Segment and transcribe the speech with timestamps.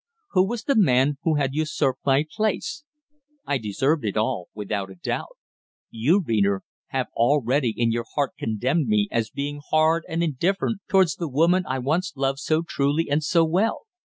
[0.31, 2.83] Who was the man who had usurped my place?
[3.45, 5.37] I deserved it all, without a doubt.
[5.91, 11.17] You, reader, have already in your heart condemned me as being hard and indifferent towards
[11.17, 13.83] the woman I once loved so truly and so well.